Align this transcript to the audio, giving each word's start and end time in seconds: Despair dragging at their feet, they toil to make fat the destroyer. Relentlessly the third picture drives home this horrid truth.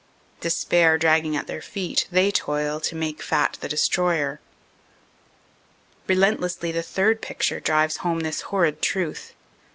Despair 0.39 0.97
dragging 0.97 1.35
at 1.35 1.45
their 1.45 1.61
feet, 1.61 2.07
they 2.11 2.31
toil 2.31 2.79
to 2.79 2.95
make 2.95 3.21
fat 3.21 3.59
the 3.61 3.69
destroyer. 3.69 4.39
Relentlessly 6.07 6.71
the 6.71 6.81
third 6.81 7.21
picture 7.21 7.59
drives 7.59 7.97
home 7.97 8.21
this 8.21 8.41
horrid 8.49 8.81
truth. 8.81 9.33